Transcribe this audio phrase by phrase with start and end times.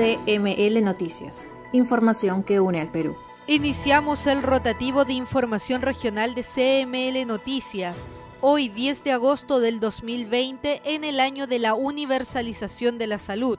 [0.00, 1.44] CML Noticias.
[1.72, 3.16] Información que une al Perú.
[3.46, 8.08] Iniciamos el rotativo de información regional de CML Noticias.
[8.40, 13.58] Hoy 10 de agosto del 2020 en el año de la universalización de la salud.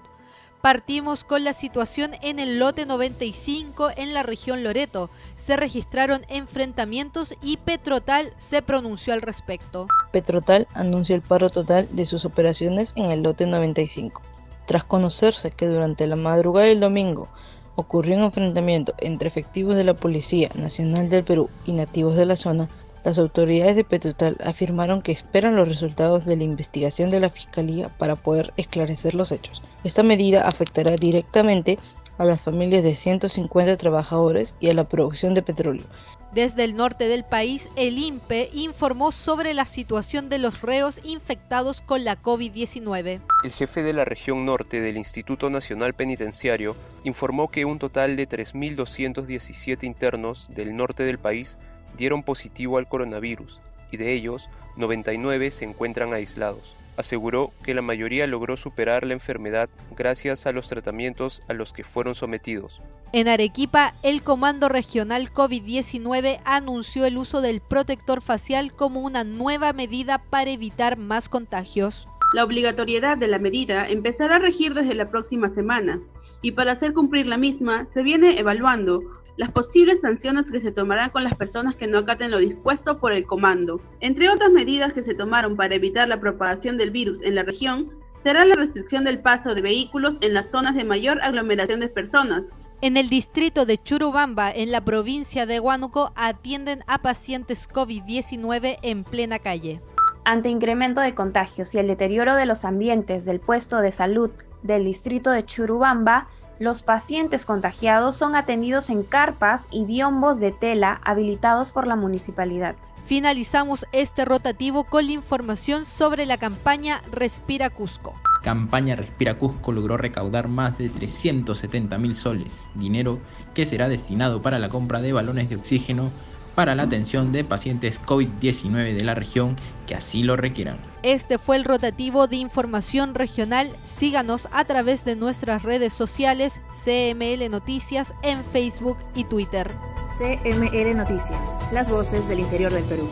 [0.64, 5.12] Partimos con la situación en el lote 95 en la región Loreto.
[5.36, 9.86] Se registraron enfrentamientos y Petrotal se pronunció al respecto.
[10.12, 14.23] Petrotal anunció el paro total de sus operaciones en el lote 95.
[14.66, 17.27] Tras conocerse que durante la madrugada del domingo
[17.76, 22.35] ocurrió un enfrentamiento entre efectivos de la Policía Nacional del Perú y nativos de la
[22.35, 22.68] zona,
[23.04, 27.90] las autoridades de Petrotal afirmaron que esperan los resultados de la investigación de la Fiscalía
[27.98, 29.62] para poder esclarecer los hechos.
[29.84, 31.80] Esta medida afectará directamente
[32.17, 35.85] a las familias de 150 trabajadores y a la producción de petróleo.
[36.34, 41.81] Desde el norte del país, el INPE informó sobre la situación de los reos infectados
[41.81, 43.20] con la COVID-19.
[43.43, 48.29] El jefe de la región norte del Instituto Nacional Penitenciario informó que un total de
[48.29, 51.57] 3.217 internos del norte del país
[51.98, 53.59] dieron positivo al coronavirus
[53.91, 56.75] y de ellos 99 se encuentran aislados.
[56.97, 61.84] Aseguró que la mayoría logró superar la enfermedad gracias a los tratamientos a los que
[61.84, 62.81] fueron sometidos.
[63.13, 69.73] En Arequipa, el Comando Regional COVID-19 anunció el uso del protector facial como una nueva
[69.73, 72.07] medida para evitar más contagios.
[72.34, 76.00] La obligatoriedad de la medida empezará a regir desde la próxima semana
[76.41, 79.01] y para hacer cumplir la misma se viene evaluando
[79.38, 83.13] las posibles sanciones que se tomarán con las personas que no acaten lo dispuesto por
[83.13, 83.81] el comando.
[84.00, 87.91] Entre otras medidas que se tomaron para evitar la propagación del virus en la región,
[88.24, 92.46] será la restricción del paso de vehículos en las zonas de mayor aglomeración de personas.
[92.81, 99.03] En el distrito de Churubamba, en la provincia de Huánuco, atienden a pacientes COVID-19 en
[99.03, 99.81] plena calle.
[100.24, 104.29] Ante incremento de contagios y el deterioro de los ambientes del puesto de salud
[104.62, 106.28] del distrito de Churubamba,
[106.62, 112.75] los pacientes contagiados son atendidos en carpas y biombos de tela habilitados por la municipalidad.
[113.03, 118.13] Finalizamos este rotativo con la información sobre la campaña Respira Cusco.
[118.44, 123.18] Campaña Respira Cusco logró recaudar más de 370 mil soles, dinero
[123.56, 126.12] que será destinado para la compra de balones de oxígeno
[126.56, 129.56] para la atención de pacientes COVID-19 de la región
[129.88, 130.78] que así lo requieran.
[131.03, 133.69] Este fue el rotativo de información regional.
[133.84, 139.72] Síganos a través de nuestras redes sociales CML Noticias en Facebook y Twitter.
[140.17, 141.39] CML Noticias,
[141.72, 143.07] las voces del interior del Perú.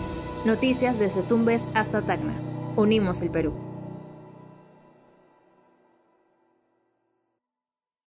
[0.46, 2.34] Noticias desde Tumbes hasta Tacna.
[2.76, 3.69] Unimos el Perú.